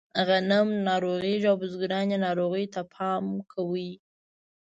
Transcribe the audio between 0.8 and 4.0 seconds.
ناروغېږي او بزګرانو یې ناروغیو ته پام کاوه.